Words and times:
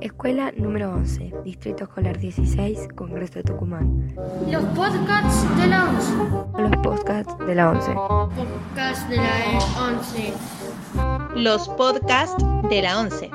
Escuela 0.00 0.52
número 0.56 0.90
11, 0.90 1.32
Distrito 1.44 1.84
Escolar 1.84 2.18
16, 2.18 2.88
Congreso 2.94 3.34
de 3.34 3.42
Tucumán. 3.44 4.14
Los 4.50 4.64
podcasts 4.66 5.56
de 5.56 5.66
la 5.66 5.84
11. 5.88 6.12
Los 6.58 6.76
podcasts 6.82 7.38
de 7.46 7.54
la 7.54 7.70
11. 7.70 7.92
Podcasts 7.94 9.08
de 9.08 9.16
la 9.16 9.58
11. 9.88 10.32
Los 11.36 11.68
podcasts 11.70 12.44
de 12.68 12.82
la 12.82 13.00
11. 13.00 13.30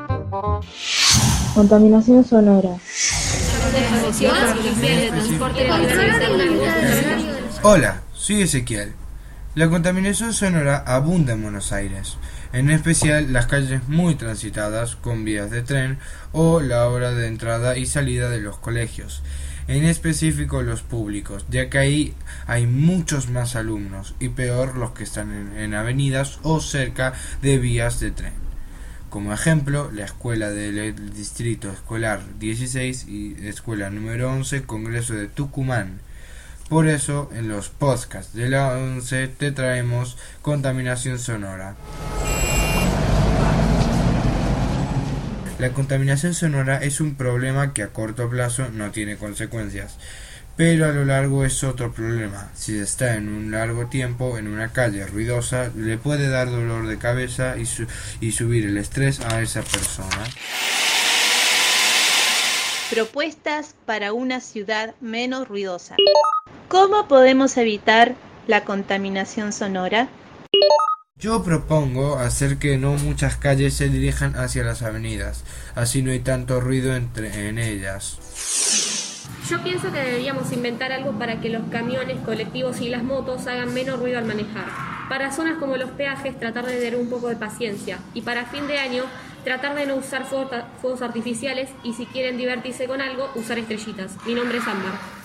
Contaminación 1.55 2.23
sonora. 2.23 2.77
Hola, 7.63 8.01
soy 8.13 8.41
Ezequiel. 8.41 8.93
La 9.53 9.67
contaminación 9.67 10.31
sonora 10.31 10.77
abunda 10.77 11.33
en 11.33 11.43
Buenos 11.43 11.73
Aires, 11.73 12.15
en 12.53 12.69
especial 12.69 13.33
las 13.33 13.47
calles 13.47 13.85
muy 13.89 14.15
transitadas 14.15 14.95
con 14.95 15.25
vías 15.25 15.51
de 15.51 15.61
tren 15.61 15.97
o 16.31 16.61
la 16.61 16.87
hora 16.87 17.11
de 17.11 17.27
entrada 17.27 17.77
y 17.77 17.85
salida 17.85 18.29
de 18.29 18.39
los 18.39 18.57
colegios, 18.57 19.23
en 19.67 19.83
específico 19.83 20.61
los 20.61 20.83
públicos, 20.83 21.45
ya 21.49 21.69
que 21.69 21.79
ahí 21.79 22.13
hay 22.47 22.65
muchos 22.65 23.29
más 23.29 23.57
alumnos 23.57 24.15
y 24.21 24.29
peor 24.29 24.77
los 24.77 24.91
que 24.91 25.03
están 25.03 25.33
en, 25.33 25.57
en 25.57 25.73
avenidas 25.73 26.39
o 26.43 26.61
cerca 26.61 27.11
de 27.41 27.57
vías 27.57 27.99
de 27.99 28.11
tren. 28.11 28.33
Como 29.09 29.33
ejemplo, 29.33 29.91
la 29.91 30.05
escuela 30.05 30.49
del 30.49 31.13
Distrito 31.13 31.69
Escolar 31.69 32.21
16 32.39 33.05
y 33.09 33.35
escuela 33.45 33.89
número 33.89 34.31
11, 34.31 34.63
Congreso 34.63 35.13
de 35.13 35.27
Tucumán. 35.27 35.99
Por 36.71 36.87
eso, 36.87 37.29
en 37.33 37.49
los 37.49 37.67
podcasts 37.67 38.33
de 38.33 38.47
la 38.47 38.77
11 38.77 39.27
te 39.27 39.51
traemos 39.51 40.15
contaminación 40.41 41.19
sonora. 41.19 41.75
La 45.59 45.73
contaminación 45.73 46.33
sonora 46.33 46.77
es 46.77 47.01
un 47.01 47.15
problema 47.15 47.73
que 47.73 47.83
a 47.83 47.89
corto 47.89 48.29
plazo 48.29 48.69
no 48.69 48.89
tiene 48.91 49.17
consecuencias, 49.17 49.97
pero 50.55 50.85
a 50.85 50.93
lo 50.93 51.03
largo 51.03 51.43
es 51.43 51.61
otro 51.65 51.91
problema. 51.91 52.49
Si 52.55 52.79
está 52.79 53.15
en 53.15 53.27
un 53.27 53.51
largo 53.51 53.87
tiempo 53.87 54.37
en 54.37 54.47
una 54.47 54.71
calle 54.71 55.05
ruidosa, 55.05 55.71
le 55.75 55.97
puede 55.97 56.29
dar 56.29 56.49
dolor 56.49 56.87
de 56.87 56.97
cabeza 56.97 57.57
y, 57.57 57.65
su 57.65 57.85
y 58.21 58.31
subir 58.31 58.65
el 58.65 58.77
estrés 58.77 59.19
a 59.19 59.41
esa 59.41 59.61
persona. 59.61 60.23
Propuestas 62.89 63.75
para 63.85 64.13
una 64.13 64.39
ciudad 64.39 64.95
menos 65.01 65.49
ruidosa. 65.49 65.97
¿Cómo 66.67 67.07
podemos 67.07 67.57
evitar 67.57 68.15
la 68.47 68.63
contaminación 68.63 69.53
sonora? 69.53 70.09
Yo 71.17 71.43
propongo 71.43 72.17
hacer 72.17 72.57
que 72.57 72.77
no 72.77 72.93
muchas 72.93 73.37
calles 73.37 73.75
se 73.75 73.89
dirijan 73.89 74.35
hacia 74.35 74.63
las 74.63 74.81
avenidas, 74.81 75.43
así 75.75 76.01
no 76.01 76.11
hay 76.11 76.19
tanto 76.19 76.59
ruido 76.59 76.95
entre 76.95 77.47
en 77.47 77.59
ellas. 77.59 78.17
Yo 79.47 79.61
pienso 79.61 79.91
que 79.91 79.99
deberíamos 79.99 80.51
inventar 80.51 80.91
algo 80.91 81.11
para 81.11 81.39
que 81.39 81.49
los 81.49 81.63
camiones, 81.69 82.17
colectivos 82.25 82.81
y 82.81 82.89
las 82.89 83.03
motos 83.03 83.45
hagan 83.47 83.73
menos 83.73 83.99
ruido 83.99 84.17
al 84.17 84.25
manejar. 84.25 84.65
Para 85.09 85.31
zonas 85.31 85.57
como 85.59 85.77
los 85.77 85.91
peajes, 85.91 86.39
tratar 86.39 86.65
de 86.65 86.77
tener 86.77 86.95
un 86.95 87.09
poco 87.09 87.27
de 87.27 87.35
paciencia. 87.35 87.99
Y 88.13 88.21
para 88.21 88.45
fin 88.45 88.65
de 88.67 88.79
año, 88.79 89.03
tratar 89.43 89.75
de 89.75 89.85
no 89.85 89.95
usar 89.95 90.25
fuegos 90.25 91.01
artificiales 91.01 91.69
y 91.83 91.93
si 91.93 92.05
quieren 92.05 92.37
divertirse 92.37 92.87
con 92.87 93.01
algo, 93.01 93.29
usar 93.35 93.59
estrellitas. 93.59 94.13
Mi 94.25 94.33
nombre 94.33 94.57
es 94.57 94.67
Ámbar. 94.67 95.20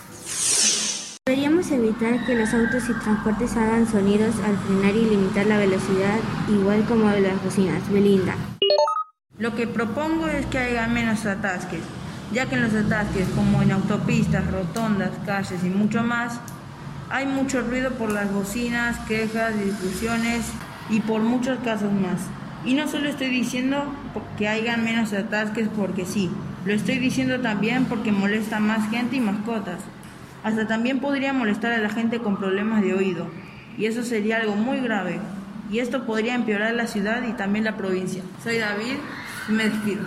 Deberíamos 1.29 1.69
evitar 1.73 2.25
que 2.25 2.37
los 2.37 2.55
autos 2.55 2.89
y 2.89 2.93
transportes 3.01 3.57
hagan 3.57 3.89
sonidos 3.89 4.37
al 4.47 4.57
frenar 4.59 4.95
y 4.95 5.11
limitar 5.11 5.45
la 5.47 5.59
velocidad, 5.59 6.21
igual 6.49 6.85
como 6.85 7.11
las 7.11 7.43
bocinas. 7.43 7.83
Belinda. 7.91 8.37
Lo 9.37 9.57
que 9.57 9.67
propongo 9.67 10.29
es 10.29 10.47
que 10.47 10.59
haya 10.59 10.87
menos 10.87 11.27
atasques, 11.27 11.81
ya 12.33 12.47
que 12.47 12.55
en 12.55 12.63
los 12.63 12.75
atasques, 12.75 13.27
como 13.35 13.61
en 13.61 13.73
autopistas, 13.73 14.49
rotondas, 14.53 15.11
calles 15.27 15.65
y 15.65 15.69
mucho 15.69 16.05
más, 16.05 16.39
hay 17.11 17.27
mucho 17.27 17.61
ruido 17.61 17.91
por 17.95 18.13
las 18.13 18.33
bocinas, 18.33 18.97
quejas, 19.09 19.59
discusiones 19.59 20.47
y 20.91 21.01
por 21.01 21.23
muchos 21.23 21.59
casos 21.65 21.93
más. 21.93 22.21
Y 22.65 22.75
no 22.75 22.87
solo 22.87 23.09
estoy 23.09 23.31
diciendo 23.31 23.93
que 24.39 24.47
hayan 24.47 24.85
menos 24.85 25.13
atasques 25.13 25.69
porque 25.77 26.07
sí, 26.07 26.31
lo 26.65 26.73
estoy 26.73 26.99
diciendo 26.99 27.41
también 27.41 27.87
porque 27.87 28.13
molesta 28.13 28.61
más 28.61 28.89
gente 28.91 29.17
y 29.17 29.21
mascotas. 29.21 29.81
Hasta 30.47 30.65
también 30.69 31.01
podría 31.01 31.33
molestar 31.33 31.73
a 31.73 31.79
la 31.79 31.89
gente 31.89 32.21
con 32.21 32.37
problemas 32.37 32.81
de 32.81 32.95
oído, 32.95 33.27
y 33.77 33.87
eso 33.87 34.05
sería 34.05 34.37
algo 34.37 34.55
muy 34.55 34.79
grave. 34.79 35.19
Y 35.73 35.81
esto 35.81 36.07
podría 36.07 36.37
empeorar 36.37 36.73
la 36.75 36.87
ciudad 36.87 37.27
y 37.27 37.33
también 37.33 37.65
la 37.65 37.77
provincia. 37.77 38.23
Soy 38.45 38.59
David 38.59 38.95
y 39.49 39.53
me 39.53 39.65
despido. 39.69 40.05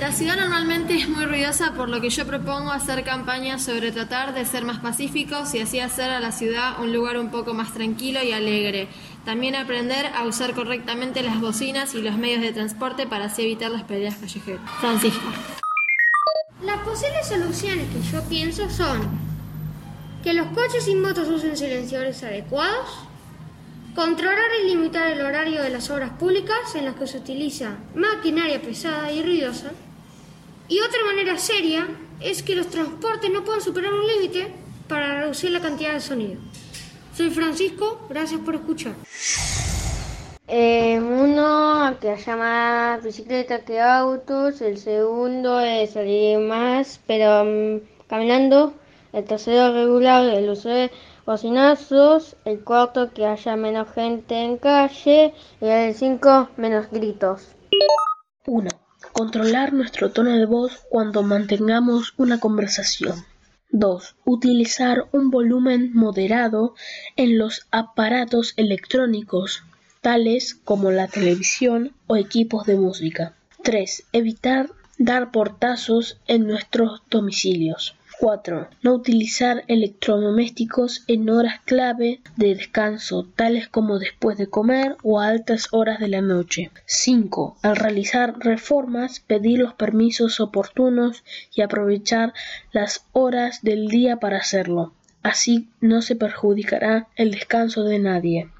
La 0.00 0.10
ciudad 0.10 0.36
normalmente 0.36 0.96
es 0.96 1.08
muy 1.08 1.24
ruidosa, 1.24 1.72
por 1.74 1.88
lo 1.88 2.00
que 2.00 2.10
yo 2.10 2.26
propongo 2.26 2.72
hacer 2.72 3.04
campañas 3.04 3.62
sobre 3.62 3.92
tratar 3.92 4.34
de 4.34 4.44
ser 4.44 4.64
más 4.64 4.80
pacíficos 4.80 5.54
y 5.54 5.60
así 5.60 5.78
hacer 5.78 6.10
a 6.10 6.18
la 6.18 6.32
ciudad 6.32 6.80
un 6.80 6.92
lugar 6.92 7.16
un 7.16 7.30
poco 7.30 7.54
más 7.54 7.72
tranquilo 7.72 8.24
y 8.24 8.32
alegre. 8.32 8.88
También 9.24 9.54
aprender 9.54 10.06
a 10.16 10.24
usar 10.24 10.52
correctamente 10.52 11.22
las 11.22 11.40
bocinas 11.40 11.94
y 11.94 12.02
los 12.02 12.16
medios 12.16 12.40
de 12.40 12.52
transporte 12.52 13.06
para 13.06 13.26
así 13.26 13.42
evitar 13.42 13.70
las 13.70 13.84
peleas 13.84 14.16
callejeras. 14.16 14.62
Francisco. 14.80 15.22
Posibles 16.92 17.26
soluciones 17.26 17.88
que 17.88 18.02
yo 18.12 18.22
pienso 18.28 18.68
son 18.68 19.00
que 20.22 20.34
los 20.34 20.48
coches 20.48 20.86
y 20.88 20.94
motos 20.94 21.26
usen 21.26 21.56
silenciadores 21.56 22.22
adecuados, 22.22 22.86
controlar 23.94 24.50
y 24.62 24.68
limitar 24.68 25.10
el 25.10 25.22
horario 25.22 25.62
de 25.62 25.70
las 25.70 25.88
obras 25.88 26.10
públicas 26.10 26.74
en 26.74 26.84
las 26.84 26.96
que 26.96 27.06
se 27.06 27.16
utiliza 27.16 27.78
maquinaria 27.94 28.60
pesada 28.60 29.10
y 29.10 29.22
ruidosa, 29.22 29.70
y 30.68 30.80
otra 30.80 31.02
manera 31.06 31.38
seria 31.38 31.88
es 32.20 32.42
que 32.42 32.54
los 32.54 32.68
transportes 32.68 33.30
no 33.32 33.42
puedan 33.42 33.62
superar 33.62 33.94
un 33.94 34.06
límite 34.06 34.52
para 34.86 35.22
reducir 35.22 35.50
la 35.50 35.60
cantidad 35.60 35.94
de 35.94 36.00
sonido. 36.00 36.42
Soy 37.16 37.30
Francisco, 37.30 38.06
gracias 38.10 38.42
por 38.42 38.54
escuchar. 38.56 38.96
Eh, 40.54 41.00
uno, 41.00 41.96
que 41.98 42.10
haya 42.10 42.36
más 42.36 43.02
bicicletas 43.02 43.62
que 43.62 43.80
autos. 43.80 44.60
El 44.60 44.76
segundo 44.76 45.60
es 45.60 45.92
salir 45.92 46.40
más, 46.40 47.00
pero 47.06 47.40
um, 47.40 47.80
caminando. 48.06 48.74
El 49.14 49.24
tercero, 49.24 49.72
regular 49.72 50.22
el 50.26 50.50
uso 50.50 50.68
de 50.68 50.90
bocinazos. 51.24 52.36
El 52.44 52.62
cuarto, 52.64 53.14
que 53.14 53.24
haya 53.24 53.56
menos 53.56 53.88
gente 53.94 54.34
en 54.44 54.58
calle. 54.58 55.32
Y 55.58 55.64
el 55.64 55.94
cinco, 55.94 56.50
menos 56.58 56.90
gritos. 56.90 57.56
1. 58.46 58.68
Controlar 59.14 59.72
nuestro 59.72 60.12
tono 60.12 60.36
de 60.36 60.44
voz 60.44 60.84
cuando 60.90 61.22
mantengamos 61.22 62.12
una 62.18 62.38
conversación. 62.40 63.24
2. 63.70 64.16
Utilizar 64.26 65.06
un 65.12 65.30
volumen 65.30 65.94
moderado 65.94 66.74
en 67.16 67.38
los 67.38 67.66
aparatos 67.70 68.52
electrónicos 68.58 69.64
tales 70.02 70.56
como 70.56 70.90
la 70.90 71.06
televisión 71.06 71.92
o 72.08 72.16
equipos 72.16 72.66
de 72.66 72.76
música. 72.76 73.34
3. 73.62 74.04
Evitar 74.12 74.68
dar 74.98 75.30
portazos 75.30 76.18
en 76.26 76.46
nuestros 76.46 77.02
domicilios. 77.08 77.94
4. 78.18 78.68
No 78.82 78.94
utilizar 78.94 79.64
electrodomésticos 79.68 81.04
en 81.06 81.30
horas 81.30 81.60
clave 81.64 82.20
de 82.36 82.54
descanso, 82.54 83.28
tales 83.36 83.68
como 83.68 84.00
después 84.00 84.36
de 84.38 84.48
comer 84.48 84.96
o 85.04 85.20
a 85.20 85.28
altas 85.28 85.68
horas 85.70 86.00
de 86.00 86.08
la 86.08 86.20
noche. 86.20 86.72
5. 86.84 87.56
Al 87.62 87.76
realizar 87.76 88.38
reformas, 88.40 89.20
pedir 89.20 89.60
los 89.60 89.74
permisos 89.74 90.40
oportunos 90.40 91.22
y 91.54 91.62
aprovechar 91.62 92.32
las 92.72 93.06
horas 93.12 93.62
del 93.62 93.86
día 93.86 94.16
para 94.16 94.38
hacerlo. 94.38 94.92
Así 95.22 95.68
no 95.80 96.02
se 96.02 96.16
perjudicará 96.16 97.06
el 97.14 97.30
descanso 97.30 97.84
de 97.84 98.00
nadie. 98.00 98.50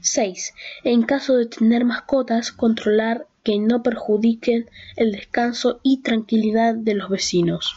6. 0.00 0.54
En 0.84 1.02
caso 1.02 1.36
de 1.36 1.46
tener 1.46 1.84
mascotas, 1.84 2.52
controlar 2.52 3.26
que 3.42 3.58
no 3.58 3.82
perjudiquen 3.82 4.68
el 4.96 5.12
descanso 5.12 5.80
y 5.82 6.02
tranquilidad 6.02 6.74
de 6.74 6.94
los 6.94 7.08
vecinos. 7.08 7.76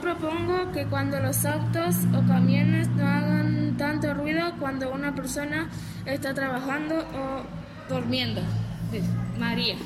Propongo 0.00 0.70
que 0.72 0.86
cuando 0.86 1.18
los 1.18 1.44
autos 1.44 1.96
o 2.14 2.26
camiones 2.26 2.88
no 2.90 3.06
hagan 3.06 3.76
tanto 3.76 4.14
ruido 4.14 4.42
cuando 4.60 4.92
una 4.92 5.14
persona 5.14 5.68
está 6.06 6.34
trabajando 6.34 6.98
o 6.98 7.92
durmiendo. 7.92 8.40
María. 9.38 9.76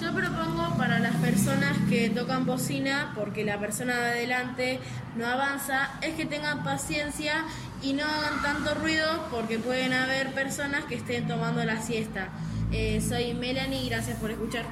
Yo 0.00 0.12
propongo 0.12 0.76
para 0.76 0.98
las 0.98 1.14
personas 1.16 1.76
que 1.88 2.10
tocan 2.10 2.46
bocina, 2.46 3.12
porque 3.16 3.44
la 3.44 3.58
persona 3.58 3.96
de 3.96 4.10
adelante 4.10 4.80
no 5.16 5.26
avanza, 5.26 5.90
es 6.02 6.14
que 6.14 6.26
tengan 6.26 6.62
paciencia 6.62 7.44
y 7.80 7.92
no 7.94 8.04
hagan 8.04 8.42
tanto 8.42 8.74
ruido, 8.74 9.06
porque 9.30 9.58
pueden 9.58 9.92
haber 9.92 10.34
personas 10.34 10.84
que 10.84 10.96
estén 10.96 11.26
tomando 11.26 11.64
la 11.64 11.80
siesta. 11.80 12.28
Eh, 12.72 13.00
soy 13.00 13.34
Melanie 13.34 13.84
y 13.84 13.88
gracias 13.88 14.18
por 14.18 14.30
escuchar. 14.30 14.64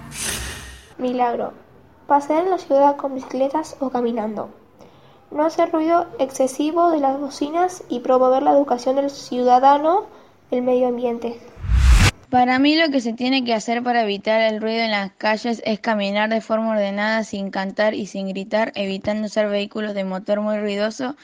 Milagro. 0.99 1.55
Pasear 2.07 2.45
en 2.45 2.51
la 2.51 2.59
ciudad 2.59 2.97
con 2.97 3.15
bicicletas 3.15 3.77
o 3.81 3.91
caminando. 3.91 4.51
No 5.31 5.45
hacer 5.45 5.73
ruido 5.73 6.07
excesivo 6.19 6.91
de 6.91 7.01
las 7.01 7.19
bocinas 7.19 7.85
y 7.89 8.01
promover 8.01 8.43
la 8.43 8.53
educación 8.53 8.97
del 8.97 9.11
ciudadano, 9.11 10.07
el 10.51 10.63
medio 10.63 10.89
ambiente. 10.89 11.41
Para 12.31 12.59
mí 12.59 12.77
lo 12.77 12.91
que 12.91 13.01
se 13.01 13.13
tiene 13.13 13.45
que 13.45 13.55
hacer 13.55 13.85
para 13.85 14.03
evitar 14.03 14.41
el 14.41 14.61
ruido 14.61 14.81
en 14.81 14.91
las 14.91 15.13
calles 15.13 15.63
es 15.65 15.79
caminar 15.79 16.29
de 16.29 16.41
forma 16.41 16.71
ordenada 16.71 17.23
sin 17.23 17.51
cantar 17.51 17.95
y 17.95 18.07
sin 18.07 18.29
gritar, 18.29 18.73
evitando 18.75 19.27
usar 19.27 19.49
vehículos 19.49 19.95
de 19.95 20.03
motor 20.03 20.41
muy 20.41 20.59
ruidoso 20.59 21.15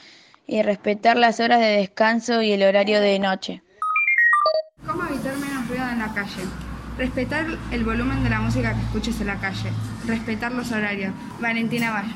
y 0.47 0.61
respetar 0.61 1.17
las 1.17 1.41
horas 1.41 1.59
de 1.59 1.77
descanso 1.77 2.41
y 2.41 2.53
el 2.53 2.63
horario 2.63 3.01
de 3.01 3.19
noche. 3.19 3.61
¿Cómo 4.87 5.03
evitar 5.03 5.35
menos 5.37 5.67
ruido 5.67 5.89
en 5.89 5.99
la 5.99 6.13
calle? 6.13 6.43
Respetar 6.97 7.47
el 7.71 7.83
volumen 7.83 8.23
de 8.23 8.29
la 8.29 8.39
música 8.39 8.73
que 8.73 8.81
escuches 8.81 9.19
en 9.19 9.27
la 9.27 9.39
calle. 9.41 9.71
Respetar 10.07 10.53
los 10.53 10.71
horarios. 10.71 11.13
Valentina 11.41 11.91
Valle. 11.91 12.13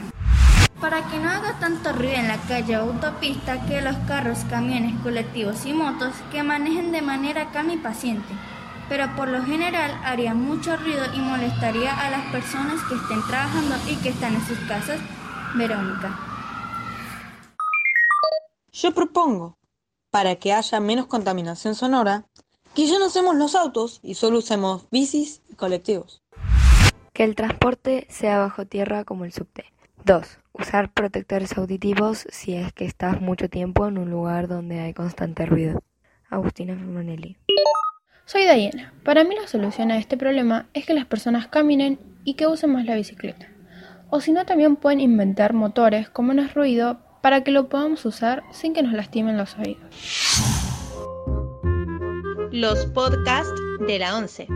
Para 0.80 1.02
que 1.10 1.18
no 1.18 1.30
haga 1.30 1.60
tanto 1.60 1.92
ruido 1.92 2.14
en 2.14 2.30
la 2.30 2.38
calle 2.38 2.78
o 2.78 2.84
autopista, 2.84 3.66
que 3.66 3.82
los 3.82 3.98
carros, 4.08 4.46
camiones, 4.50 4.94
colectivos 5.02 5.66
y 5.66 5.74
motos 5.74 6.14
que 6.32 6.44
manejen 6.44 6.94
de 6.94 7.02
manera 7.02 7.50
calma 7.52 7.74
y 7.74 7.78
paciente. 7.78 8.34
Pero 8.90 9.16
por 9.16 9.28
lo 9.28 9.44
general 9.44 9.92
haría 10.04 10.34
mucho 10.34 10.78
ruido 10.78 11.04
y 11.14 11.20
molestaría 11.20 11.94
a 11.94 12.10
las 12.10 12.32
personas 12.32 12.82
que 12.84 12.96
estén 12.96 13.22
trabajando 13.28 13.76
y 13.90 13.96
que 13.98 14.10
están 14.10 14.34
en 14.34 14.46
sus 14.46 14.60
casas. 14.60 15.00
Verónica. 15.56 16.18
Yo 18.72 18.94
propongo, 18.94 19.58
para 20.12 20.36
que 20.36 20.54
haya 20.54 20.80
menos 20.80 21.08
contaminación 21.08 21.74
sonora, 21.74 22.26
que 22.76 22.86
ya 22.86 23.00
no 23.00 23.08
usemos 23.08 23.36
los 23.36 23.56
autos 23.56 24.00
y 24.04 24.14
solo 24.14 24.38
usemos 24.38 24.88
bicis 24.92 25.42
y 25.50 25.56
colectivos. 25.56 26.22
Que 27.14 27.24
el 27.24 27.34
transporte 27.34 28.06
sea 28.10 28.38
bajo 28.38 28.68
tierra 28.68 29.04
como 29.04 29.26
el 29.26 29.34
subte. 29.34 29.66
2. 30.06 30.40
Usar 30.54 30.92
protectores 30.92 31.58
auditivos 31.58 32.28
si 32.30 32.54
es 32.54 32.72
que 32.74 32.86
estás 32.86 33.20
mucho 33.20 33.50
tiempo 33.50 33.88
en 33.88 33.98
un 33.98 34.10
lugar 34.10 34.48
donde 34.48 34.80
hay 34.80 34.94
constante 34.94 35.46
ruido. 35.46 35.82
Agustina 36.30 36.76
Fermanelli. 36.76 37.38
Soy 38.28 38.44
Diana. 38.44 38.94
Para 39.04 39.24
mí 39.24 39.34
la 39.34 39.48
solución 39.48 39.90
a 39.90 39.98
este 39.98 40.18
problema 40.18 40.68
es 40.76 40.86
que 40.86 40.94
las 40.94 41.06
personas 41.06 41.48
caminen 41.48 42.00
y 42.24 42.36
que 42.36 42.46
usen 42.46 42.72
más 42.72 42.86
la 42.86 42.94
bicicleta. 42.94 43.48
O 44.12 44.22
si 44.22 44.32
no, 44.32 44.46
también 44.46 44.76
pueden 44.76 45.00
inventar 45.00 45.54
motores 45.54 46.10
con 46.10 46.28
menos 46.28 46.54
ruido 46.54 47.00
para 47.24 47.44
que 47.44 47.50
lo 47.50 47.68
podamos 47.68 48.06
usar 48.06 48.44
sin 48.52 48.76
que 48.76 48.84
nos 48.84 48.94
lastimen 48.94 49.36
los 49.36 49.58
oídos 49.58 50.38
los 52.52 52.86
podcasts 52.88 53.62
de 53.86 54.00
la 54.00 54.18
11. 54.18 54.48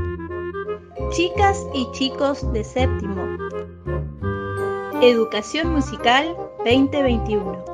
Chicas 1.11 1.57
y 1.73 1.87
chicos 1.91 2.51
de 2.51 2.63
séptimo. 2.63 3.37
Educación 5.01 5.73
Musical 5.73 6.35
2021. 6.65 7.70